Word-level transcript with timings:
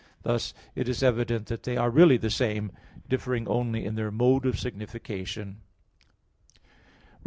Thus 0.23 0.55
it 0.73 0.89
is 0.89 1.03
evident 1.03 1.45
that 1.45 1.61
they 1.61 1.77
are 1.77 1.91
really 1.91 2.17
the 2.17 2.31
same, 2.31 2.71
differing 3.07 3.47
only 3.47 3.85
in 3.85 3.93
their 3.93 4.09
mode 4.09 4.47
of 4.47 4.59
signification. 4.59 5.61